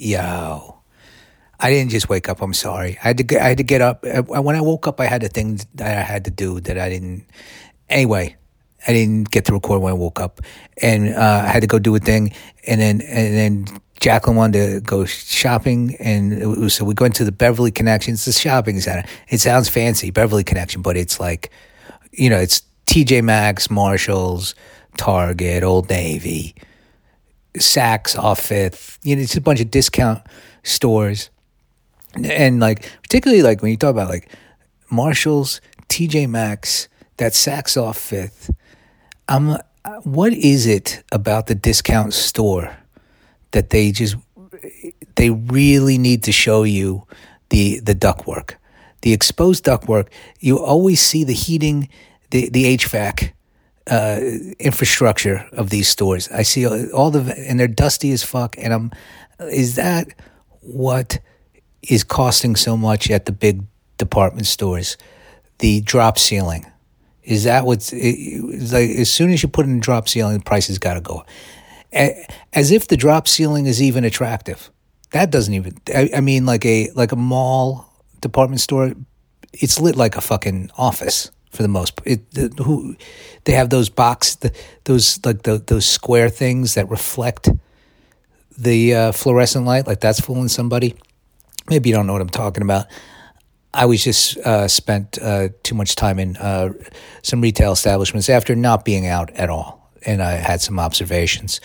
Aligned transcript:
yo. 0.00 0.76
I 1.62 1.70
didn't 1.70 1.90
just 1.90 2.08
wake 2.08 2.28
up. 2.28 2.40
I'm 2.40 2.54
sorry. 2.54 2.98
I 3.04 3.08
had 3.08 3.18
to 3.18 3.22
get, 3.22 3.42
I 3.42 3.48
had 3.48 3.58
to 3.58 3.64
get 3.64 3.82
up. 3.82 4.04
Uh, 4.04 4.22
When 4.22 4.56
I 4.56 4.60
woke 4.62 4.86
up, 4.86 4.98
I 4.98 5.06
had 5.06 5.22
a 5.22 5.28
thing 5.28 5.60
that 5.74 5.98
I 5.98 6.02
had 6.02 6.24
to 6.24 6.30
do 6.30 6.60
that 6.60 6.78
I 6.78 6.88
didn't. 6.88 7.26
Anyway, 7.88 8.36
I 8.86 8.92
didn't 8.92 9.30
get 9.30 9.44
to 9.46 9.52
record 9.52 9.82
when 9.82 9.90
I 9.90 9.96
woke 9.96 10.20
up, 10.20 10.40
and 10.80 11.14
uh, 11.14 11.42
I 11.44 11.48
had 11.48 11.60
to 11.60 11.66
go 11.66 11.78
do 11.78 11.94
a 11.94 11.98
thing, 11.98 12.32
and 12.66 12.80
then 12.80 13.02
and 13.02 13.34
then 13.34 13.80
Jacqueline 14.00 14.36
wanted 14.36 14.72
to 14.72 14.80
go 14.80 15.04
shopping, 15.04 15.96
and 16.00 16.56
was, 16.56 16.74
so 16.74 16.84
we 16.86 16.94
went 16.98 17.14
to 17.16 17.24
the 17.24 17.32
Beverly 17.32 17.70
Connection. 17.70 18.14
It's 18.14 18.24
the 18.24 18.32
shopping 18.32 18.80
center. 18.80 19.06
It 19.28 19.40
sounds 19.40 19.68
fancy, 19.68 20.10
Beverly 20.10 20.44
Connection, 20.44 20.80
but 20.80 20.96
it's 20.96 21.20
like, 21.20 21.50
you 22.12 22.30
know, 22.30 22.38
it's 22.38 22.62
TJ 22.86 23.22
Maxx, 23.22 23.70
Marshalls, 23.70 24.54
Target, 24.96 25.62
Old 25.62 25.90
Navy, 25.90 26.54
Saks 27.54 28.18
off 28.18 28.40
Fifth. 28.40 28.98
You 29.02 29.16
know, 29.16 29.22
it's 29.22 29.36
a 29.36 29.40
bunch 29.40 29.60
of 29.60 29.70
discount 29.70 30.22
stores, 30.62 31.30
and 32.14 32.60
like 32.60 32.90
particularly 33.02 33.42
like 33.42 33.62
when 33.62 33.70
you 33.70 33.76
talk 33.76 33.90
about 33.90 34.08
like 34.08 34.28
Marshalls, 34.90 35.60
TJ 35.88 36.28
Maxx, 36.28 36.88
that 37.16 37.32
Saks 37.32 37.80
off 37.80 37.98
Fifth. 37.98 38.50
I'm. 39.28 39.56
Uh, 39.82 39.98
what 40.02 40.34
is 40.34 40.66
it 40.66 41.02
about 41.10 41.46
the 41.46 41.54
discount 41.54 42.12
store 42.12 42.76
that 43.52 43.70
they 43.70 43.90
just 43.92 44.14
they 45.14 45.30
really 45.30 45.98
need 45.98 46.22
to 46.24 46.32
show 46.32 46.62
you 46.62 47.06
the 47.50 47.80
the 47.80 47.94
ductwork, 47.94 48.54
the 49.02 49.12
exposed 49.12 49.64
ductwork. 49.64 50.08
You 50.38 50.58
always 50.58 51.00
see 51.00 51.24
the 51.24 51.32
heating, 51.32 51.88
the 52.30 52.48
the 52.48 52.76
HVAC 52.76 53.32
uh, 53.86 54.20
infrastructure 54.58 55.46
of 55.52 55.70
these 55.70 55.88
stores. 55.88 56.28
I 56.30 56.42
see 56.42 56.66
all 56.90 57.10
the 57.10 57.34
and 57.36 57.58
they're 57.58 57.68
dusty 57.68 58.12
as 58.12 58.22
fuck. 58.22 58.56
And 58.58 58.72
I'm, 58.72 58.92
is 59.50 59.76
that 59.76 60.08
what 60.60 61.18
is 61.82 62.04
costing 62.04 62.56
so 62.56 62.76
much 62.76 63.10
at 63.10 63.26
the 63.26 63.32
big 63.32 63.62
department 63.98 64.46
stores? 64.46 64.96
The 65.58 65.80
drop 65.82 66.18
ceiling. 66.18 66.66
Is 67.22 67.44
that 67.44 67.66
what's 67.66 67.92
it's 67.92 68.72
like? 68.72 68.90
As 68.90 69.10
soon 69.10 69.30
as 69.30 69.42
you 69.42 69.48
put 69.48 69.66
in 69.66 69.76
a 69.76 69.80
drop 69.80 70.08
ceiling, 70.08 70.38
the 70.38 70.44
price 70.44 70.68
has 70.68 70.78
got 70.78 70.94
to 70.94 71.00
go. 71.00 71.24
As 71.92 72.70
if 72.70 72.88
the 72.88 72.96
drop 72.96 73.28
ceiling 73.28 73.66
is 73.66 73.82
even 73.82 74.04
attractive. 74.04 74.70
That 75.12 75.30
doesn't 75.30 75.52
even. 75.52 75.76
I, 75.94 76.10
I 76.16 76.20
mean, 76.20 76.46
like 76.46 76.64
a 76.64 76.90
like 76.92 77.12
a 77.12 77.16
mall 77.16 77.92
department 78.20 78.60
store. 78.60 78.94
It's 79.52 79.80
lit 79.80 79.96
like 79.96 80.16
a 80.16 80.20
fucking 80.20 80.70
office 80.78 81.30
for 81.50 81.62
the 81.62 81.68
most. 81.68 81.96
part. 81.96 82.06
It 82.08 82.58
who 82.58 82.96
they 83.44 83.52
have 83.52 83.70
those 83.70 83.88
box 83.88 84.36
the, 84.36 84.52
those 84.84 85.24
like 85.24 85.42
the, 85.42 85.58
those 85.58 85.86
square 85.86 86.30
things 86.30 86.74
that 86.74 86.88
reflect 86.88 87.48
the 88.56 88.94
uh, 88.94 89.12
fluorescent 89.12 89.66
light. 89.66 89.86
Like 89.86 90.00
that's 90.00 90.20
fooling 90.20 90.48
somebody. 90.48 90.94
Maybe 91.68 91.90
you 91.90 91.94
don't 91.94 92.06
know 92.06 92.12
what 92.14 92.22
I'm 92.22 92.28
talking 92.28 92.62
about. 92.62 92.86
I 93.72 93.86
was 93.86 94.02
just 94.02 94.36
uh, 94.38 94.66
spent 94.66 95.18
uh, 95.22 95.50
too 95.62 95.76
much 95.76 95.94
time 95.94 96.18
in 96.18 96.36
uh, 96.36 96.72
some 97.22 97.40
retail 97.40 97.72
establishments 97.72 98.28
after 98.28 98.56
not 98.56 98.84
being 98.84 99.06
out 99.06 99.30
at 99.30 99.48
all, 99.48 99.92
and 100.04 100.22
I 100.22 100.32
had 100.32 100.60
some 100.60 100.80
observations. 100.80 101.60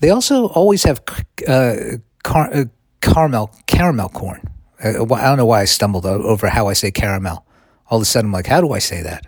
They 0.00 0.10
also 0.10 0.46
always 0.48 0.84
have 0.84 1.02
uh, 1.48 1.74
car- 2.22 2.54
uh, 2.54 2.64
caramel 3.00 3.50
caramel 3.66 4.10
corn. 4.10 4.42
I 4.82 4.92
don't 4.92 5.36
know 5.36 5.44
why 5.44 5.60
I 5.60 5.64
stumbled 5.66 6.06
over 6.06 6.48
how 6.48 6.68
I 6.68 6.72
say 6.72 6.90
caramel. 6.90 7.44
All 7.90 7.98
of 7.98 8.02
a 8.02 8.06
sudden, 8.06 8.28
I'm 8.28 8.32
like, 8.32 8.46
how 8.46 8.60
do 8.60 8.72
I 8.72 8.78
say 8.78 9.02
that? 9.02 9.26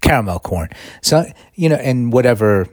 Caramel 0.00 0.38
corn. 0.40 0.68
So 1.02 1.24
you 1.54 1.68
know, 1.68 1.76
and 1.76 2.12
whatever 2.12 2.68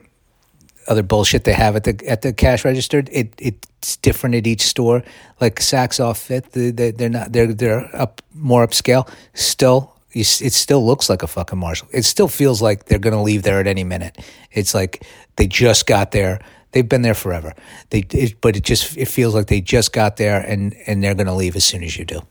other 0.87 1.03
bullshit 1.03 1.43
they 1.43 1.53
have 1.53 1.75
at 1.75 1.83
the 1.83 2.01
at 2.07 2.21
the 2.21 2.33
cash 2.33 2.63
register. 2.65 3.03
It 3.11 3.33
it's 3.37 3.97
different 3.97 4.35
at 4.35 4.47
each 4.47 4.61
store. 4.61 5.03
Like 5.41 5.55
Saks 5.59 5.99
off 6.03 6.17
Fifth, 6.19 6.51
they, 6.53 6.71
they- 6.71 6.91
they're 6.91 7.09
not 7.09 7.31
they're 7.33 7.53
they're 7.53 7.89
up 7.95 8.21
more 8.33 8.65
upscale. 8.65 9.09
Still, 9.33 9.93
you, 10.13 10.21
it 10.21 10.53
still 10.53 10.85
looks 10.85 11.09
like 11.09 11.23
a 11.23 11.27
fucking 11.27 11.59
Marshall. 11.59 11.87
It 11.91 12.03
still 12.05 12.27
feels 12.27 12.61
like 12.61 12.85
they're 12.85 12.99
gonna 12.99 13.21
leave 13.23 13.43
there 13.43 13.59
at 13.59 13.67
any 13.67 13.83
minute. 13.83 14.17
It's 14.51 14.73
like 14.73 15.03
they 15.35 15.47
just 15.47 15.87
got 15.87 16.11
there. 16.11 16.39
They've 16.71 16.87
been 16.87 17.01
there 17.01 17.13
forever. 17.13 17.53
They 17.89 18.05
it, 18.11 18.39
but 18.41 18.55
it 18.55 18.63
just 18.63 18.95
it 18.97 19.07
feels 19.07 19.33
like 19.35 19.47
they 19.47 19.61
just 19.61 19.91
got 19.93 20.17
there 20.17 20.39
and 20.39 20.73
and 20.85 21.03
they're 21.03 21.15
gonna 21.15 21.35
leave 21.35 21.55
as 21.55 21.65
soon 21.65 21.83
as 21.83 21.97
you 21.97 22.05
do. 22.05 22.21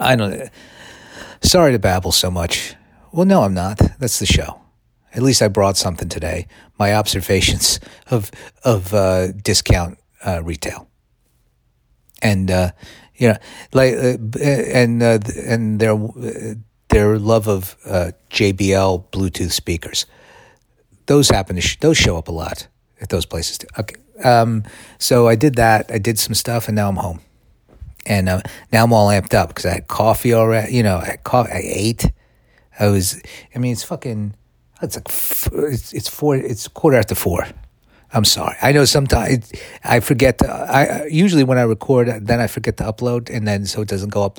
I 0.00 0.16
don't. 0.16 0.48
Sorry 1.42 1.72
to 1.72 1.78
babble 1.78 2.12
so 2.12 2.30
much. 2.30 2.74
Well, 3.12 3.26
no, 3.26 3.42
I'm 3.42 3.52
not. 3.52 3.78
That's 3.98 4.18
the 4.18 4.26
show. 4.26 4.60
At 5.12 5.22
least 5.22 5.42
I 5.42 5.48
brought 5.48 5.76
something 5.76 6.08
today. 6.08 6.46
My 6.78 6.94
observations 6.94 7.80
of 8.10 8.30
of 8.64 8.94
uh, 8.94 9.32
discount 9.32 9.98
uh, 10.24 10.40
retail, 10.42 10.88
and 12.22 12.50
uh, 12.50 12.70
you 13.16 13.28
know, 13.28 13.36
like 13.74 13.94
uh, 13.94 14.16
and 14.40 15.02
uh, 15.02 15.18
and 15.44 15.80
their 15.80 15.94
uh, 15.94 16.54
their 16.88 17.18
love 17.18 17.48
of 17.48 17.76
uh, 17.84 18.12
JBL 18.30 19.10
Bluetooth 19.10 19.52
speakers. 19.52 20.06
Those 21.06 21.28
happen 21.28 21.56
to 21.56 21.62
sh- 21.62 21.78
those 21.80 21.98
show 21.98 22.16
up 22.16 22.28
a 22.28 22.32
lot 22.32 22.68
at 23.00 23.10
those 23.10 23.26
places 23.26 23.58
too. 23.58 23.66
Okay, 23.78 23.96
um, 24.24 24.62
so 24.98 25.28
I 25.28 25.34
did 25.34 25.56
that. 25.56 25.90
I 25.92 25.98
did 25.98 26.18
some 26.18 26.34
stuff, 26.34 26.68
and 26.68 26.76
now 26.76 26.88
I'm 26.88 26.96
home 26.96 27.20
and 28.06 28.28
uh, 28.28 28.40
now 28.72 28.84
I'm 28.84 28.92
all 28.92 29.08
amped 29.08 29.34
up 29.34 29.48
because 29.48 29.66
I 29.66 29.74
had 29.74 29.88
coffee 29.88 30.34
already. 30.34 30.74
You 30.74 30.82
know, 30.82 30.98
I 30.98 31.04
had 31.04 31.24
coffee. 31.24 31.52
I 31.52 31.60
ate. 31.64 32.10
I 32.78 32.88
was. 32.88 33.20
I 33.54 33.58
mean, 33.58 33.72
it's 33.72 33.84
fucking. 33.84 34.34
It's 34.80 34.96
like 34.96 35.08
it's, 35.72 35.92
it's 35.92 36.08
four. 36.08 36.36
It's 36.36 36.68
quarter 36.68 36.96
after 36.96 37.14
four. 37.14 37.46
I'm 38.14 38.24
sorry. 38.26 38.56
I 38.60 38.72
know 38.72 38.84
sometimes 38.84 39.50
I 39.84 40.00
forget. 40.00 40.38
To, 40.38 40.50
I 40.50 40.84
I- 40.84 41.06
usually 41.06 41.44
when 41.44 41.58
I 41.58 41.62
record, 41.62 42.08
then 42.26 42.40
I 42.40 42.46
forget 42.46 42.76
to 42.78 42.84
upload, 42.84 43.30
and 43.30 43.46
then 43.46 43.64
so 43.66 43.80
it 43.82 43.88
doesn't 43.88 44.10
go 44.10 44.24
up. 44.24 44.38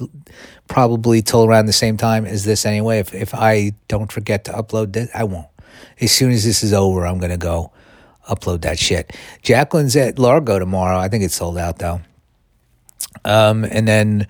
Probably 0.67 1.21
till 1.21 1.43
around 1.45 1.65
the 1.65 1.73
same 1.73 1.97
time 1.97 2.25
as 2.25 2.45
this 2.45 2.65
anyway. 2.65 2.99
If 2.99 3.13
if 3.13 3.33
I 3.33 3.71
don't 3.87 4.11
forget 4.11 4.45
to 4.45 4.51
upload 4.51 4.93
this, 4.93 5.09
I 5.13 5.23
won't. 5.23 5.47
As 6.01 6.11
soon 6.11 6.31
as 6.31 6.43
this 6.43 6.63
is 6.63 6.73
over, 6.73 7.05
I'm 7.05 7.19
gonna 7.19 7.37
go 7.37 7.71
upload 8.29 8.61
that 8.61 8.79
shit. 8.79 9.15
Jacqueline's 9.41 9.95
at 9.95 10.17
Largo 10.19 10.59
tomorrow. 10.59 10.97
I 10.97 11.07
think 11.09 11.23
it's 11.23 11.35
sold 11.35 11.57
out 11.57 11.79
though 11.79 12.01
um, 13.25 13.65
and 13.65 13.87
then 13.87 14.27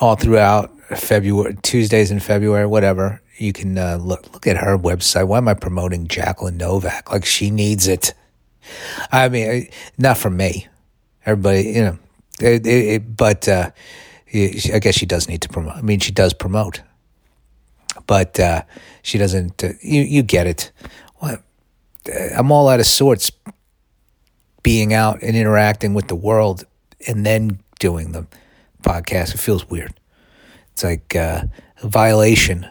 all 0.00 0.16
throughout 0.16 0.70
February, 0.96 1.56
Tuesdays 1.62 2.10
in 2.10 2.20
February, 2.20 2.66
whatever. 2.66 3.20
You 3.36 3.52
can 3.52 3.76
uh, 3.78 3.96
look 3.96 4.32
look 4.32 4.46
at 4.46 4.56
her 4.56 4.78
website. 4.78 5.26
Why 5.26 5.38
am 5.38 5.48
I 5.48 5.54
promoting 5.54 6.06
Jacqueline 6.06 6.56
Novak? 6.56 7.10
Like 7.10 7.24
she 7.24 7.50
needs 7.50 7.88
it. 7.88 8.14
I 9.10 9.28
mean, 9.28 9.68
not 9.98 10.18
from 10.18 10.36
me. 10.36 10.68
Everybody, 11.26 11.62
you 11.70 11.82
know, 11.82 11.98
it, 12.40 12.66
it, 12.66 13.16
but 13.16 13.48
uh, 13.48 13.70
I 14.32 14.78
guess 14.80 14.94
she 14.94 15.06
does 15.06 15.28
need 15.28 15.42
to 15.42 15.48
promote. 15.48 15.76
I 15.76 15.82
mean, 15.82 16.00
she 16.00 16.12
does 16.12 16.32
promote, 16.32 16.82
but 18.06 18.38
uh, 18.38 18.62
she 19.02 19.18
doesn't. 19.18 19.64
Uh, 19.64 19.70
you 19.80 20.02
you 20.02 20.22
get 20.22 20.46
it. 20.46 20.70
What? 21.16 21.42
I'm 22.36 22.52
all 22.52 22.68
out 22.68 22.80
of 22.80 22.86
sorts 22.86 23.32
being 24.62 24.94
out 24.94 25.22
and 25.22 25.36
interacting 25.36 25.94
with 25.94 26.08
the 26.08 26.14
world 26.14 26.64
and 27.06 27.24
then 27.24 27.60
doing 27.84 28.12
the 28.12 28.26
podcast. 28.80 29.34
It 29.34 29.40
feels 29.40 29.68
weird. 29.68 29.92
It's 30.72 30.82
like 30.82 31.14
uh, 31.14 31.42
a 31.82 31.86
violation 31.86 32.66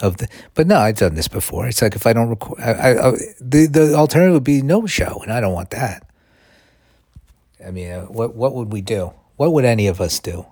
of 0.00 0.16
the. 0.16 0.26
But 0.54 0.66
no, 0.66 0.76
I've 0.76 0.96
done 0.96 1.14
this 1.14 1.28
before. 1.28 1.68
It's 1.68 1.80
like 1.80 1.94
if 1.94 2.04
I 2.04 2.12
don't 2.12 2.30
record, 2.30 2.58
I, 2.58 2.72
I, 2.72 3.08
I, 3.10 3.12
the 3.40 3.66
the 3.66 3.94
alternative 3.94 4.34
would 4.34 4.42
be 4.42 4.60
no 4.60 4.86
show, 4.86 5.20
and 5.22 5.32
I 5.32 5.40
don't 5.40 5.54
want 5.54 5.70
that. 5.70 6.04
I 7.64 7.70
mean, 7.70 7.92
uh, 7.92 8.06
what 8.06 8.34
what 8.34 8.54
would 8.56 8.72
we 8.72 8.80
do? 8.80 9.12
What 9.36 9.52
would 9.52 9.64
any 9.64 9.86
of 9.86 10.00
us 10.00 10.18
do 10.18 10.46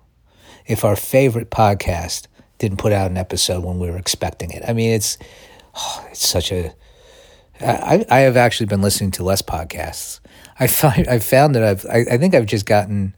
if 0.65 0.85
our 0.85 0.95
favorite 0.95 1.51
podcast 1.51 2.29
didn't 2.59 2.79
put 2.79 2.93
out 2.93 3.11
an 3.11 3.17
episode 3.17 3.65
when 3.65 3.81
we 3.81 3.91
were 3.91 3.99
expecting 3.99 4.53
it? 4.53 4.63
I 4.65 4.75
mean, 4.75 4.93
it's 4.93 5.19
oh, 5.75 6.07
it's 6.13 6.25
such 6.25 6.53
a 6.53 6.73
I, 7.61 8.07
I 8.09 8.19
have 8.21 8.37
actually 8.37 8.67
been 8.67 8.81
listening 8.81 9.11
to 9.13 9.25
less 9.25 9.43
podcasts. 9.43 10.21
I 10.61 10.67
find 10.81 11.09
I 11.09 11.19
found 11.19 11.57
that 11.57 11.65
I've 11.65 11.85
I, 11.87 12.15
I 12.15 12.19
think 12.19 12.37
I've 12.37 12.47
just 12.47 12.65
gotten 12.65 13.17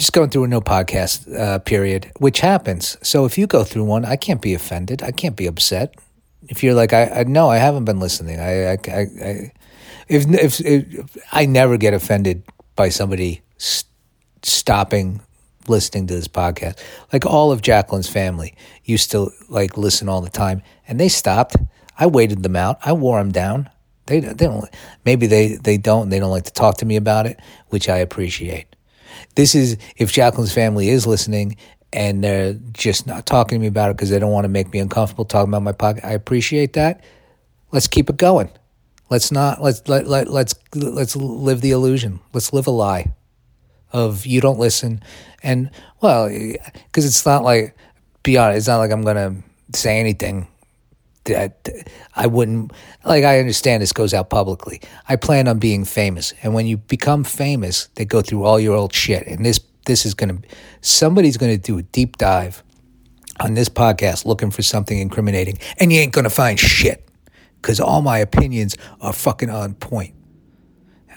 just 0.00 0.14
going 0.14 0.30
through 0.30 0.44
a 0.44 0.48
no 0.48 0.62
podcast 0.62 1.30
uh, 1.38 1.58
period, 1.58 2.10
which 2.18 2.40
happens. 2.40 2.96
So 3.02 3.26
if 3.26 3.36
you 3.36 3.46
go 3.46 3.64
through 3.64 3.84
one, 3.84 4.06
I 4.06 4.16
can't 4.16 4.40
be 4.40 4.54
offended. 4.54 5.02
I 5.02 5.10
can't 5.10 5.36
be 5.36 5.46
upset. 5.46 5.94
If 6.48 6.62
you're 6.62 6.72
like, 6.72 6.94
I, 6.94 7.20
I 7.20 7.24
no, 7.24 7.50
I 7.50 7.58
haven't 7.58 7.84
been 7.84 8.00
listening. 8.00 8.40
I, 8.40 8.72
I, 8.72 8.78
I, 8.88 9.00
I 9.22 9.52
if, 10.08 10.26
if 10.26 10.58
if 10.60 11.16
I 11.32 11.44
never 11.44 11.76
get 11.76 11.92
offended 11.92 12.44
by 12.76 12.88
somebody 12.88 13.42
st- 13.58 13.92
stopping 14.42 15.20
listening 15.68 16.06
to 16.06 16.14
this 16.14 16.28
podcast. 16.28 16.78
Like 17.12 17.26
all 17.26 17.52
of 17.52 17.60
Jacqueline's 17.60 18.08
family 18.08 18.56
used 18.84 19.10
to 19.10 19.30
like 19.50 19.76
listen 19.76 20.08
all 20.08 20.22
the 20.22 20.30
time, 20.30 20.62
and 20.88 20.98
they 20.98 21.10
stopped. 21.10 21.56
I 21.98 22.06
waited 22.06 22.42
them 22.42 22.56
out. 22.56 22.78
I 22.82 22.94
wore 22.94 23.18
them 23.18 23.32
down. 23.32 23.68
They 24.06 24.20
they 24.20 24.46
don't. 24.46 24.64
Maybe 25.04 25.26
they 25.26 25.56
they 25.56 25.76
don't. 25.76 26.08
They 26.08 26.20
don't 26.20 26.30
like 26.30 26.44
to 26.44 26.52
talk 26.54 26.78
to 26.78 26.86
me 26.86 26.96
about 26.96 27.26
it, 27.26 27.38
which 27.68 27.90
I 27.90 27.98
appreciate. 27.98 28.74
This 29.34 29.54
is 29.54 29.76
if 29.96 30.12
Jacqueline's 30.12 30.52
family 30.52 30.88
is 30.88 31.06
listening 31.06 31.56
and 31.92 32.22
they're 32.22 32.54
just 32.72 33.06
not 33.06 33.26
talking 33.26 33.58
to 33.58 33.60
me 33.60 33.66
about 33.66 33.90
it 33.90 33.96
because 33.96 34.10
they 34.10 34.18
don't 34.18 34.32
want 34.32 34.44
to 34.44 34.48
make 34.48 34.72
me 34.72 34.78
uncomfortable 34.78 35.24
talking 35.24 35.50
about 35.52 35.62
my 35.62 35.72
podcast. 35.72 36.04
I 36.04 36.12
appreciate 36.12 36.74
that. 36.74 37.02
Let's 37.72 37.86
keep 37.86 38.10
it 38.10 38.16
going. 38.16 38.50
Let's 39.08 39.32
not 39.32 39.60
let's 39.60 39.86
let, 39.88 40.06
let 40.06 40.28
let's 40.28 40.54
let's 40.74 41.16
live 41.16 41.60
the 41.60 41.72
illusion. 41.72 42.20
Let's 42.32 42.52
live 42.52 42.66
a 42.68 42.70
lie. 42.70 43.12
of 43.92 44.24
you 44.24 44.40
don't 44.40 44.58
listen, 44.58 45.02
and 45.42 45.70
well, 46.00 46.28
because 46.28 47.04
it's 47.04 47.26
not 47.26 47.42
like 47.42 47.76
be 48.22 48.38
honest, 48.38 48.58
it's 48.58 48.68
not 48.68 48.78
like 48.78 48.92
I'm 48.92 49.02
gonna 49.02 49.42
say 49.74 49.98
anything 49.98 50.46
that 51.30 51.88
I 52.14 52.26
wouldn't 52.26 52.72
like. 53.04 53.24
I 53.24 53.38
understand 53.38 53.82
this 53.82 53.92
goes 53.92 54.14
out 54.14 54.30
publicly. 54.30 54.80
I 55.08 55.16
plan 55.16 55.48
on 55.48 55.58
being 55.58 55.84
famous, 55.84 56.34
and 56.42 56.54
when 56.54 56.66
you 56.66 56.76
become 56.76 57.24
famous, 57.24 57.88
they 57.94 58.04
go 58.04 58.22
through 58.22 58.44
all 58.44 58.60
your 58.60 58.76
old 58.76 58.92
shit, 58.92 59.26
and 59.26 59.44
this 59.44 59.60
this 59.86 60.04
is 60.06 60.14
gonna 60.14 60.38
somebody's 60.80 61.36
gonna 61.36 61.58
do 61.58 61.78
a 61.78 61.82
deep 61.82 62.18
dive 62.18 62.62
on 63.40 63.54
this 63.54 63.68
podcast 63.68 64.26
looking 64.26 64.50
for 64.50 64.62
something 64.62 64.98
incriminating, 64.98 65.58
and 65.78 65.92
you 65.92 66.00
ain't 66.00 66.12
gonna 66.12 66.30
find 66.30 66.58
shit 66.58 67.08
because 67.60 67.80
all 67.80 68.02
my 68.02 68.18
opinions 68.18 68.76
are 69.00 69.12
fucking 69.12 69.50
on 69.50 69.74
point. 69.74 70.14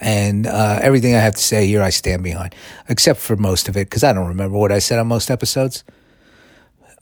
And 0.01 0.48
uh, 0.48 0.80
everything 0.81 1.16
I 1.16 1.19
have 1.19 1.36
to 1.36 1.42
say 1.42 1.66
here, 1.66 1.81
I 1.81 1.89
stand 1.89 2.24
behind, 2.24 2.54
except 2.89 3.19
for 3.19 3.38
most 3.38 3.69
of 3.69 3.77
it, 3.77 3.89
because 3.89 4.04
I 4.04 4.12
don't 4.12 4.27
remember 4.27 4.57
what 4.57 4.71
I 4.71 4.80
said 4.80 5.00
on 5.00 5.07
most 5.07 5.31
episodes. 5.31 5.83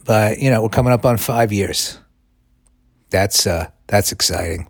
But 0.06 0.40
you 0.40 0.50
know, 0.50 0.62
we're 0.62 0.70
coming 0.70 0.94
up 0.94 1.06
on 1.06 1.18
five 1.18 1.52
years. 1.52 1.98
That's 3.12 3.46
uh, 3.46 3.70
that's 3.88 4.12
exciting. 4.12 4.68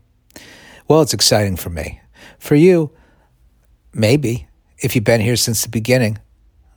Well, 0.88 1.02
it's 1.02 1.14
exciting 1.14 1.56
for 1.56 1.70
me. 1.70 2.02
For 2.38 2.56
you, 2.56 2.92
maybe 3.94 4.48
if 4.80 4.96
you've 4.96 5.06
been 5.06 5.22
here 5.22 5.38
since 5.38 5.64
the 5.64 5.70
beginning. 5.70 6.18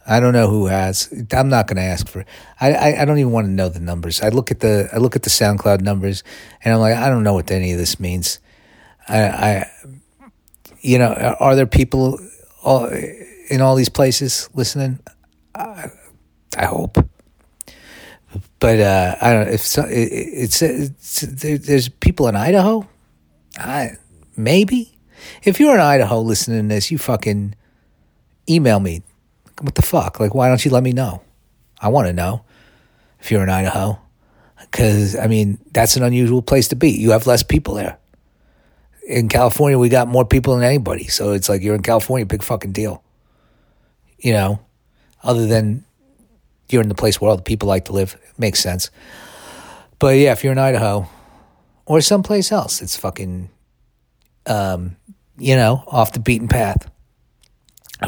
I 0.06 0.20
don't 0.20 0.34
know 0.34 0.50
who 0.50 0.66
has. 0.66 1.11
I'm 1.32 1.49
not 1.49 1.66
going 1.66 1.78
to 1.78 1.82
ask 1.82 2.06
for. 2.06 2.26
I, 2.61 2.75
I, 2.75 3.02
I 3.02 3.05
don't 3.06 3.19
even 3.19 3.32
want 3.32 3.46
to 3.46 3.50
know 3.50 3.70
the 3.70 3.81
numbers. 3.81 4.20
I 4.20 4.28
look 4.28 4.50
at 4.50 4.61
the 4.61 4.90
I 4.93 4.99
look 4.99 5.16
at 5.16 5.22
the 5.22 5.31
SoundCloud 5.31 5.81
numbers, 5.81 6.22
and 6.62 6.75
I'm 6.75 6.81
like, 6.81 6.94
I 6.94 7.08
don't 7.08 7.22
know 7.22 7.32
what 7.32 7.50
any 7.50 7.72
of 7.72 7.78
this 7.78 7.99
means. 7.99 8.38
I, 9.08 9.22
I 9.22 9.70
you 10.82 10.99
know, 10.99 11.14
are 11.40 11.56
there 11.56 11.67
people 11.67 12.20
all, 12.62 12.87
in 13.49 13.62
all 13.62 13.75
these 13.75 13.88
places 13.88 14.50
listening? 14.52 14.99
I, 15.55 15.90
I 16.58 16.67
hope 16.67 16.99
but 18.58 18.81
uh, 18.81 19.16
I 19.20 19.32
don't 19.32 19.46
know 19.46 19.52
if 19.52 19.60
so, 19.60 19.82
it, 19.84 19.90
it's, 19.90 20.62
it's, 20.62 21.20
there's 21.20 21.88
people 21.88 22.28
in 22.28 22.36
Idaho. 22.36 22.86
I 23.56 23.96
maybe 24.36 24.94
if 25.42 25.60
you're 25.60 25.75
in 25.75 25.81
Idaho 25.81 26.20
listening 26.20 26.69
to 26.69 26.75
this, 26.75 26.90
you 26.90 26.98
fucking 26.98 27.54
email 28.48 28.81
me. 28.81 29.02
What 29.60 29.75
the 29.75 29.82
fuck? 29.82 30.20
Like, 30.20 30.34
why 30.34 30.48
don't 30.48 30.64
you 30.64 30.70
let 30.70 30.82
me 30.82 30.92
know? 30.92 31.22
I 31.81 31.88
want 31.88 32.08
to 32.08 32.12
know 32.12 32.44
if 33.20 33.31
you're 33.31 33.42
in 33.42 33.50
Idaho, 33.50 33.98
because 34.58 35.16
I 35.16 35.26
mean 35.26 35.58
that's 35.72 35.96
an 35.96 36.02
unusual 36.02 36.42
place 36.42 36.69
to 36.69 36.76
be. 36.76 36.90
You 36.90 37.12
have 37.12 37.26
less 37.26 37.42
people 37.42 37.75
there. 37.75 37.98
In 39.06 39.28
California, 39.28 39.78
we 39.78 39.90
got 39.90 40.08
more 40.08 40.25
people 40.25 40.54
than 40.54 40.64
anybody, 40.64 41.04
so 41.08 41.32
it's 41.32 41.48
like 41.48 41.62
you're 41.62 41.75
in 41.75 41.82
California, 41.82 42.25
big 42.25 42.42
fucking 42.42 42.72
deal. 42.72 43.02
You 44.19 44.32
know, 44.32 44.60
other 45.22 45.46
than 45.46 45.84
you're 46.69 46.82
in 46.82 46.88
the 46.88 46.94
place 46.94 47.20
where 47.20 47.31
all 47.31 47.37
the 47.37 47.43
people 47.43 47.69
like 47.69 47.87
to 47.87 47.93
live. 47.93 48.14
It 48.14 48.38
Makes 48.38 48.61
sense. 48.61 48.90
But 49.99 50.16
yeah, 50.16 50.32
if 50.32 50.43
you're 50.43 50.52
in 50.52 50.58
Idaho 50.58 51.08
or 51.87 52.00
someplace 52.00 52.50
else, 52.50 52.82
it's 52.82 52.96
fucking, 52.96 53.50
um, 54.46 54.96
you 55.38 55.56
know, 55.56 55.84
off 55.87 56.12
the 56.12 56.20
beaten 56.20 56.49
path. 56.49 56.90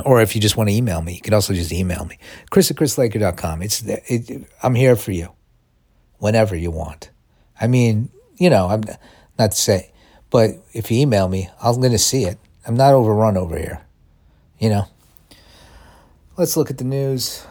Or 0.04 0.20
if 0.20 0.34
you 0.34 0.40
just 0.40 0.56
want 0.56 0.68
to 0.68 0.74
email 0.74 1.00
me, 1.00 1.14
you 1.14 1.20
can 1.20 1.32
also 1.32 1.54
just 1.54 1.72
email 1.72 2.04
me. 2.04 2.18
Chris 2.50 2.70
at 2.70 2.76
chrislaker.com. 2.76 3.62
It's, 3.62 3.82
it, 3.82 4.46
I'm 4.62 4.74
here 4.74 4.96
for 4.96 5.12
you 5.12 5.30
whenever 6.18 6.56
you 6.56 6.70
want. 6.70 7.10
I 7.60 7.66
mean, 7.66 8.10
you 8.36 8.50
know, 8.50 8.66
I'm 8.68 8.82
not 9.38 9.52
to 9.52 9.56
say, 9.56 9.92
but 10.30 10.50
if 10.72 10.90
you 10.90 11.00
email 11.00 11.28
me, 11.28 11.48
I'm 11.62 11.76
going 11.76 11.92
to 11.92 11.98
see 11.98 12.24
it. 12.24 12.38
I'm 12.66 12.74
not 12.74 12.92
overrun 12.92 13.36
over 13.36 13.56
here, 13.56 13.80
you 14.58 14.68
know. 14.68 14.88
Let's 16.36 16.56
look 16.56 16.68
at 16.68 16.78
the 16.78 16.84
news 16.84 17.46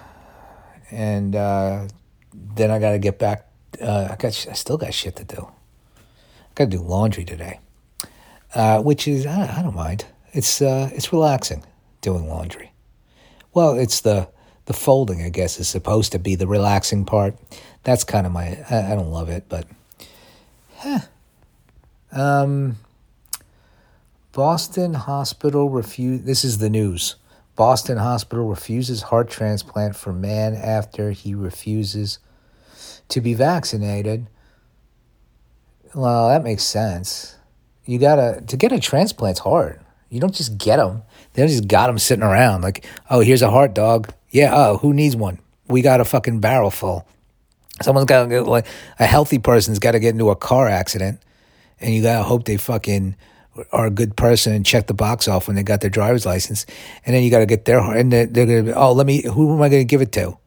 and 0.92 1.36
uh, 1.36 1.88
then 2.34 2.72
I 2.72 2.80
got 2.80 2.92
to 2.92 3.00
get 3.00 3.20
back. 3.20 3.48
Uh, 3.82 4.10
I 4.12 4.16
got 4.16 4.48
I 4.50 4.54
still 4.54 4.78
got 4.78 4.94
shit 4.94 5.16
to 5.18 5.24
do. 5.24 5.48
I 5.98 6.52
got 6.56 6.72
to 6.72 6.78
do 6.78 6.84
laundry 6.84 7.26
today, 7.26 7.60
uh, 8.54 8.82
which 8.82 9.08
is 9.08 9.26
I, 9.26 9.58
I, 9.60 9.62
don't 9.62 9.76
mind. 9.76 10.06
It's 10.34 10.62
uh, 10.62 10.90
it's 10.94 11.12
relaxing 11.12 11.64
doing 12.02 12.28
laundry. 12.28 12.72
Well, 13.54 13.78
it's 13.78 14.02
the 14.02 14.30
the 14.66 14.74
folding, 14.74 15.22
I 15.22 15.30
guess, 15.30 15.60
is 15.60 15.68
supposed 15.68 16.12
to 16.14 16.20
be 16.20 16.36
the 16.36 16.48
relaxing 16.48 17.06
part. 17.06 17.36
That's 17.84 18.04
kind 18.04 18.26
of 18.26 18.32
my. 18.32 18.58
I, 18.70 18.94
I 18.94 18.96
don't 18.96 19.12
love 19.12 19.30
it, 19.30 19.46
but. 19.50 19.68
Huh. 20.78 21.00
Um, 22.12 22.78
Boston 24.32 24.94
hospital 24.94 25.70
refuse. 25.70 26.22
This 26.24 26.44
is 26.44 26.58
the 26.58 26.70
news. 26.70 27.16
Boston 27.56 27.98
hospital 27.98 28.48
refuses 28.48 29.04
heart 29.04 29.30
transplant 29.30 29.96
for 29.96 30.12
man 30.12 30.56
after 30.56 31.12
he 31.12 31.34
refuses 31.34 32.20
to 33.08 33.22
be 33.22 33.34
vaccinated. 33.34 34.28
Well, 35.94 36.28
that 36.28 36.44
makes 36.44 36.64
sense. 36.64 37.36
You 37.86 38.00
gotta 38.00 38.42
to 38.48 38.58
get 38.58 38.72
a 38.72 38.80
transplant's 38.80 39.40
hard. 39.40 39.80
You 40.10 40.20
don't 40.20 40.34
just 40.34 40.58
get 40.58 40.78
them. 40.78 41.04
They 41.34 41.42
don't 41.42 41.50
just 41.50 41.68
got 41.68 41.88
them 41.88 41.98
sitting 41.98 42.24
around 42.24 42.62
like, 42.62 42.86
oh, 43.10 43.22
here's 43.22 43.42
a 43.42 43.50
heart 43.50 43.74
dog. 43.74 44.14
Yeah, 44.30 44.52
oh, 44.54 44.78
who 44.78 44.94
needs 44.94 45.16
one? 45.16 45.40
We 45.68 45.82
got 45.82 46.02
a 46.02 46.06
fucking 46.06 46.42
barrel 46.42 46.72
full. 46.72 47.08
Someone's 47.82 48.06
got 48.06 48.24
to 48.24 48.30
get 48.30 48.48
like 48.48 48.68
a 49.00 49.06
healthy 49.06 49.40
person's 49.40 49.80
got 49.80 49.92
to 49.92 50.00
get 50.00 50.10
into 50.10 50.30
a 50.30 50.36
car 50.36 50.68
accident, 50.68 51.22
and 51.80 51.94
you 51.94 52.02
gotta 52.02 52.24
hope 52.24 52.46
they 52.46 52.58
fucking 52.58 53.16
are 53.72 53.86
a 53.86 53.92
good 53.92 54.18
person 54.18 54.54
and 54.54 54.66
check 54.66 54.88
the 54.88 54.94
box 54.94 55.28
off 55.28 55.48
when 55.48 55.56
they 55.56 55.64
got 55.64 55.82
their 55.82 55.90
driver's 55.90 56.26
license, 56.26 56.66
and 57.06 57.16
then 57.16 57.24
you 57.24 57.32
got 57.32 57.40
to 57.40 57.46
get 57.46 57.66
their 57.66 57.80
and 57.80 58.12
they're, 58.12 58.26
they're 58.26 58.46
going 58.46 58.66
to 58.66 58.76
oh 58.76 58.92
let 58.92 59.06
me 59.06 59.24
who 59.24 59.54
am 59.56 59.62
I 59.62 59.70
going 59.70 59.82
to 59.82 59.86
give 59.86 60.02
it 60.02 60.12
to, 60.14 60.38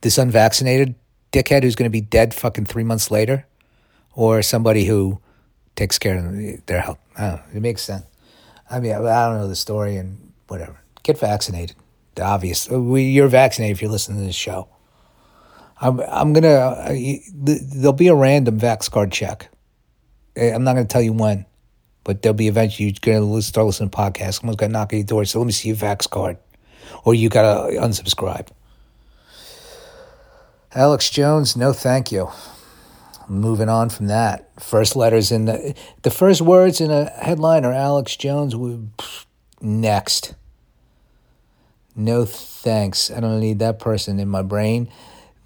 this 0.00 0.18
unvaccinated 0.18 0.94
dickhead 1.32 1.62
who's 1.62 1.76
going 1.76 1.88
to 1.88 1.90
be 1.90 2.00
dead 2.00 2.34
fucking 2.34 2.66
three 2.66 2.84
months 2.84 3.10
later, 3.10 3.46
or 4.14 4.42
somebody 4.42 4.84
who 4.84 5.20
takes 5.76 5.98
care 5.98 6.18
of 6.18 6.66
their 6.66 6.80
health. 6.80 6.98
I 7.16 7.20
don't 7.22 7.36
know. 7.36 7.42
It 7.54 7.60
makes 7.60 7.82
sense. 7.82 8.04
I 8.70 8.80
mean, 8.80 8.92
I 8.92 8.98
don't 8.98 9.38
know 9.38 9.48
the 9.48 9.56
story 9.56 9.96
and 9.96 10.32
whatever. 10.46 10.80
Get 11.02 11.18
vaccinated. 11.18 11.76
The 12.14 12.24
obvious. 12.24 12.68
We, 12.68 13.04
you're 13.04 13.28
vaccinated 13.28 13.76
if 13.76 13.82
you're 13.82 13.90
listening 13.90 14.18
to 14.18 14.26
this 14.26 14.34
show. 14.34 14.68
I'm 15.80 16.00
I'm 16.00 16.32
gonna. 16.32 16.48
Uh, 16.48 16.94
there'll 17.32 17.92
be 17.92 18.08
a 18.08 18.14
random 18.14 18.58
vax 18.58 18.90
card 18.90 19.12
check. 19.12 19.48
Eh, 20.34 20.52
I'm 20.52 20.64
not 20.64 20.74
gonna 20.74 20.86
tell 20.86 21.02
you 21.02 21.12
when. 21.12 21.46
But 22.08 22.22
there'll 22.22 22.32
be 22.32 22.48
eventually 22.48 22.88
you're 22.88 22.94
going 23.02 23.30
to 23.30 23.42
start 23.42 23.66
listening 23.66 23.90
to 23.90 23.96
podcasts. 23.98 24.40
Someone's 24.40 24.56
going 24.56 24.70
to 24.70 24.78
knock 24.78 24.94
at 24.94 24.96
your 24.96 25.04
door. 25.04 25.26
So 25.26 25.40
let 25.40 25.44
me 25.44 25.52
see 25.52 25.68
your 25.68 25.76
Vax 25.76 26.08
card. 26.08 26.38
Or 27.04 27.14
you 27.14 27.28
got 27.28 27.42
to 27.42 27.76
unsubscribe. 27.76 28.48
Alex 30.74 31.10
Jones, 31.10 31.54
no 31.54 31.74
thank 31.74 32.10
you. 32.10 32.30
Moving 33.28 33.68
on 33.68 33.90
from 33.90 34.06
that. 34.06 34.48
First 34.58 34.96
letters 34.96 35.30
in 35.30 35.44
the 35.44 35.74
the 36.00 36.10
first 36.10 36.40
words 36.40 36.80
in 36.80 36.90
a 36.90 37.10
headline 37.10 37.66
are 37.66 37.74
Alex 37.74 38.16
Jones. 38.16 38.54
Next. 39.60 40.34
No 41.94 42.24
thanks. 42.24 43.10
I 43.10 43.20
don't 43.20 43.38
need 43.38 43.58
that 43.58 43.80
person 43.80 44.18
in 44.18 44.28
my 44.28 44.40
brain. 44.40 44.88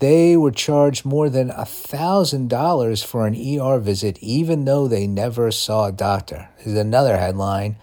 They 0.03 0.37
were 0.37 0.51
charged 0.51 1.05
more 1.05 1.31
than 1.31 1.51
$1,000 1.51 3.05
for 3.07 3.25
an 3.25 3.37
ER 3.37 3.79
visit, 3.79 4.19
even 4.19 4.65
though 4.65 4.89
they 4.89 5.07
never 5.07 5.53
saw 5.53 5.87
a 5.87 5.93
doctor. 5.93 6.49
Is 6.65 6.75
another 6.75 7.17
headline. 7.17 7.77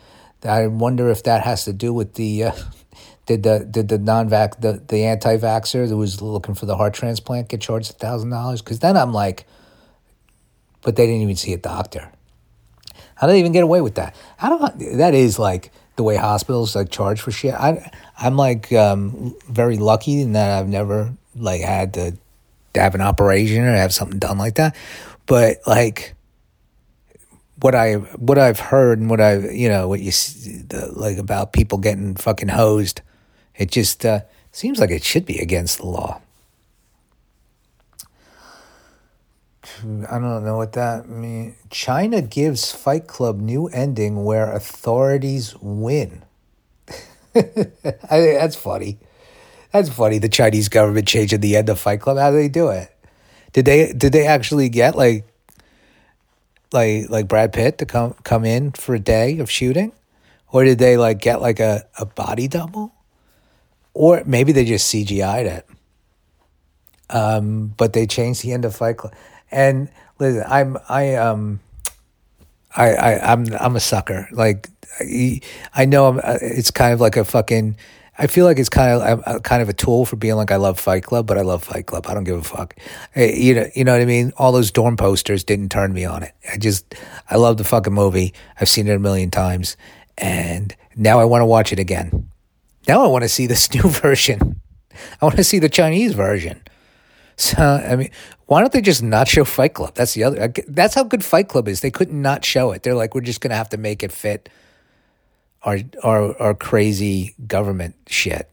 I 0.44 0.68
wonder 0.68 1.10
if 1.10 1.24
that 1.24 1.46
has 1.46 1.64
to 1.64 1.72
do 1.72 1.94
with 1.94 2.16
the. 2.16 2.44
Uh, 2.44 2.52
did 3.26 3.44
the 3.44 3.60
did 3.60 3.88
the 3.88 3.98
non-vac 3.98 4.60
the, 4.60 4.84
the 4.86 5.06
anti-vaxxer 5.06 5.88
that 5.88 5.96
was 5.96 6.22
looking 6.22 6.56
for 6.56 6.66
the 6.66 6.76
heart 6.76 6.94
transplant 6.94 7.48
get 7.48 7.62
charged 7.62 7.94
thousand 7.94 8.32
dollars? 8.32 8.62
Because 8.62 8.80
then 8.80 8.98
I'm 8.98 9.14
like, 9.14 9.46
but 10.82 10.98
they 10.98 11.06
didn't 11.06 11.22
even 11.22 11.38
see 11.38 11.54
a 11.54 11.58
doctor. 11.58 12.12
How 13.16 13.28
do 13.28 13.32
they 13.32 13.40
even 13.40 13.54
get 13.54 13.64
away 13.64 13.80
with 13.80 13.96
that? 13.96 14.14
How 14.36 14.58
do 14.58 14.98
that 14.98 15.14
is 15.14 15.40
like 15.40 15.72
the 15.96 16.04
way 16.04 16.18
hospitals 16.18 16.76
like 16.76 16.90
charge 16.90 17.22
for 17.22 17.32
shit. 17.32 17.54
I 17.54 17.92
I'm 18.18 18.36
like 18.36 18.74
um, 18.74 19.36
very 19.50 19.78
lucky 19.78 20.22
in 20.22 20.34
that 20.34 20.58
I've 20.60 20.68
never 20.68 21.14
like 21.40 21.62
had 21.62 21.94
to, 21.96 22.18
have 22.76 22.96
an 22.96 23.02
operation 23.02 23.64
or 23.64 23.74
have 23.74 23.94
something 23.94 24.20
done 24.20 24.38
like 24.38 24.56
that. 24.56 24.76
But 25.26 25.58
like 25.66 26.16
what 27.62 27.76
I 27.76 27.96
what 27.96 28.38
I've 28.38 28.60
heard 28.60 29.00
and 29.00 29.10
what 29.10 29.20
I 29.20 29.50
you 29.50 29.68
know 29.68 29.88
what 29.88 30.00
you 30.00 30.12
the, 30.12 30.92
like 30.96 31.18
about 31.18 31.52
people 31.52 31.78
getting 31.78 32.16
fucking 32.16 32.50
hosed, 32.50 33.02
it 33.56 33.72
just 33.72 34.06
uh, 34.06 34.22
seems 34.52 34.80
like 34.80 34.92
it 34.92 35.04
should 35.04 35.26
be 35.26 35.40
against 35.40 35.80
the 35.80 35.88
law. 35.88 36.22
I 39.84 40.20
don't 40.20 40.44
know 40.44 40.58
what 40.58 40.74
that 40.74 41.08
means. 41.08 41.56
China 41.70 42.22
gives 42.22 42.72
Fight 42.72 43.08
Club 43.08 43.40
new 43.40 43.68
ending 43.68 44.24
where 44.24 44.52
authorities 44.52 45.56
win. 45.62 46.24
I 47.36 47.72
that's 48.10 48.56
funny. 48.56 49.00
That's 49.72 49.90
funny. 49.90 50.18
The 50.18 50.30
Chinese 50.30 50.70
government 50.70 51.08
changing 51.08 51.42
the 51.42 51.56
end 51.56 51.70
of 51.70 51.80
Fight 51.80 52.02
Club. 52.02 52.18
How 52.18 52.32
do 52.32 52.38
they 52.38 52.50
do 52.50 52.70
it? 52.70 52.90
Did 53.54 53.66
they 53.66 53.94
did 53.94 54.12
they 54.14 54.26
actually 54.26 54.70
get 54.70 54.96
like 54.96 55.26
like 56.72 57.10
like 57.10 57.28
Brad 57.28 57.54
Pitt 57.54 57.78
to 57.80 57.86
come 57.86 58.16
come 58.24 58.46
in 58.46 58.72
for 58.72 58.96
a 58.96 59.00
day 59.00 59.40
of 59.40 59.50
shooting, 59.50 59.92
or 60.52 60.64
did 60.64 60.80
they 60.80 60.98
like 60.98 61.20
get 61.20 61.42
like 61.42 61.60
a, 61.60 61.86
a 61.98 62.06
body 62.06 62.48
double? 62.48 62.94
or 63.94 64.24
maybe 64.26 64.54
they 64.54 64.66
just 64.66 64.94
CGI'd 64.94 65.46
it. 65.46 65.68
Um, 67.10 67.74
but 67.76 67.94
they 67.94 68.08
changed 68.08 68.44
the 68.44 68.54
end 68.54 68.66
of 68.66 68.76
Fight 68.76 68.98
Club. 68.98 69.14
And 69.52 69.90
listen, 70.20 70.44
I'm 70.48 70.78
I 70.88 71.16
um 71.16 71.60
I, 72.76 72.94
I 72.94 73.32
I'm 73.34 73.46
I'm 73.60 73.76
a 73.76 73.80
sucker. 73.80 74.30
Like 74.32 74.70
I 75.02 75.86
know 75.86 76.08
I'm, 76.08 76.20
uh, 76.20 76.38
it's 76.42 76.72
kind 76.72 76.94
of 76.94 77.02
like 77.02 77.18
a 77.18 77.26
fucking. 77.26 77.76
I 78.22 78.28
feel 78.28 78.46
like 78.46 78.60
it's 78.60 78.68
kind 78.68 78.92
of 78.92 79.02
a, 79.02 79.30
uh, 79.30 79.36
uh, 79.36 79.40
kind 79.40 79.62
of 79.62 79.70
a 79.70 79.74
tool 79.74 80.06
for 80.06 80.18
being 80.18 80.36
like 80.36 80.52
I 80.52 80.58
love 80.58 80.78
Fight 80.78 81.04
Club, 81.04 81.26
but 81.26 81.38
I 81.38 81.42
love 81.42 81.64
Fight 81.64 81.86
Club. 81.86 82.06
I 82.06 82.14
don't 82.14 82.26
give 82.26 82.38
a 82.38 82.44
fuck. 82.44 82.76
Eh, 83.16 83.34
you 83.34 83.56
know, 83.56 83.70
you 83.74 83.86
know 83.86 83.94
what 83.94 84.02
I 84.02 84.06
mean. 84.06 84.34
All 84.36 84.52
those 84.52 84.72
dorm 84.72 84.98
posters 84.98 85.46
didn't 85.46 85.70
turn 85.70 85.94
me 85.94 86.04
on 86.04 86.24
it. 86.24 86.34
I 86.52 86.58
just 86.58 86.96
I 87.30 87.38
love 87.38 87.56
the 87.56 87.64
fucking 87.64 87.94
movie. 87.94 88.34
I've 88.60 88.68
seen 88.68 88.90
it 88.90 88.94
a 88.94 89.00
million 89.00 89.32
times, 89.32 89.78
and 90.18 90.76
now 90.98 91.20
I 91.20 91.26
want 91.26 91.42
to 91.42 91.46
watch 91.46 91.72
it 91.72 91.80
again. 91.80 92.30
Now 92.90 93.06
I 93.06 93.08
want 93.08 93.24
to 93.24 93.30
see 93.30 93.48
this 93.48 93.74
new 93.74 93.84
version. 93.84 94.60
I 95.22 95.26
want 95.26 95.38
to 95.38 95.44
see 95.46 95.60
the 95.60 95.70
Chinese 95.70 96.14
version. 96.14 96.62
So 97.38 97.64
I 97.64 97.96
mean, 97.96 98.12
why 98.48 98.60
don't 98.60 98.74
they 98.74 98.82
just 98.82 99.02
not 99.02 99.30
show 99.30 99.46
Fight 99.46 99.76
Club? 99.76 99.96
That's 99.96 100.14
the 100.14 100.26
other. 100.26 100.54
That's 100.68 100.94
how 100.94 101.06
good 101.06 101.24
Fight 101.24 101.48
Club 101.48 101.70
is. 101.70 101.80
They 101.80 101.92
couldn't 101.92 102.22
not 102.22 102.44
show 102.44 102.74
it. 102.74 102.84
They're 102.84 102.96
like, 102.96 103.16
we're 103.16 103.22
just 103.22 103.40
gonna 103.40 103.56
have 103.56 103.70
to 103.70 103.78
make 103.78 104.04
it 104.04 104.12
fit 104.12 104.50
our 105.64 105.80
our 106.04 106.42
our 106.42 106.54
crazy 106.54 107.36
government 107.48 107.96
shit. 108.08 108.50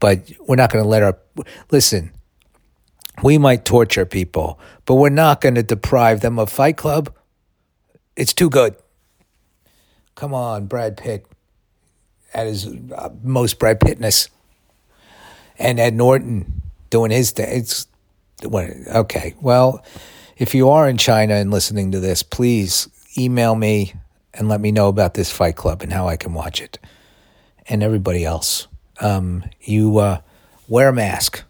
But 0.00 0.30
we're 0.46 0.56
not 0.56 0.72
going 0.72 0.84
to 0.84 0.88
let 0.88 1.02
our 1.02 1.18
listen. 1.70 2.12
We 3.22 3.38
might 3.38 3.64
torture 3.64 4.04
people, 4.04 4.58
but 4.86 4.96
we're 4.96 5.08
not 5.08 5.40
going 5.40 5.54
to 5.54 5.62
deprive 5.62 6.20
them 6.20 6.38
of 6.38 6.50
Fight 6.50 6.76
Club. 6.76 7.14
It's 8.16 8.32
too 8.32 8.50
good. 8.50 8.76
Come 10.14 10.34
on, 10.34 10.66
Brad 10.66 10.96
Pitt 10.96 11.26
at 12.34 12.46
his 12.46 12.66
uh, 12.66 13.10
most 13.22 13.58
Brad 13.58 13.80
Pittness, 13.80 14.28
and 15.58 15.78
Ed 15.78 15.94
Norton 15.94 16.62
doing 16.90 17.10
his 17.10 17.30
thing. 17.30 17.46
It's 17.48 17.86
okay. 18.44 19.34
Well, 19.40 19.84
if 20.36 20.54
you 20.54 20.68
are 20.70 20.88
in 20.88 20.98
China 20.98 21.34
and 21.34 21.50
listening 21.50 21.92
to 21.92 22.00
this, 22.00 22.22
please 22.22 22.88
email 23.16 23.54
me 23.54 23.94
and 24.34 24.48
let 24.48 24.60
me 24.60 24.72
know 24.72 24.88
about 24.88 25.14
this 25.14 25.30
Fight 25.30 25.56
Club 25.56 25.82
and 25.82 25.92
how 25.92 26.08
I 26.08 26.16
can 26.16 26.34
watch 26.34 26.60
it. 26.60 26.78
And 27.68 27.82
everybody 27.82 28.24
else, 28.24 28.66
um, 29.00 29.44
you 29.60 29.98
uh, 29.98 30.20
wear 30.68 30.88
a 30.88 30.92
mask. 30.92 31.42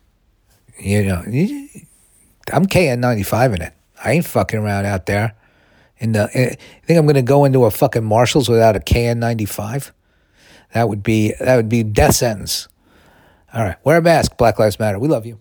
You 0.79 1.05
know, 1.05 1.23
I'm 2.53 2.67
KN95 2.67 3.57
in 3.57 3.63
it. 3.63 3.73
I 4.03 4.13
ain't 4.13 4.27
fucking 4.27 4.59
around 4.59 4.87
out 4.87 5.07
there. 5.07 5.35
And 6.01 6.17
uh, 6.17 6.29
I 6.35 6.57
think 6.85 6.99
I'm 6.99 7.07
going 7.07 7.15
to 7.15 7.23
go 7.23 7.45
into 7.45 7.65
a 7.65 7.71
fucking 7.71 8.05
Marshalls 8.05 8.49
without 8.49 8.77
a 8.77 8.81
KN95. 8.81 9.93
That 10.75 10.89
would 10.89 11.03
be 11.03 11.33
that 11.39 11.57
would 11.57 11.69
be 11.69 11.85
death 11.85 12.17
sentence. 12.17 12.69
All 13.53 13.63
right, 13.63 13.77
wear 13.85 13.99
a 13.99 14.03
mask. 14.03 14.37
Black 14.37 14.59
Lives 14.59 14.81
Matter. 14.81 14.99
We 14.99 15.07
love 15.07 15.25
you. 15.25 15.39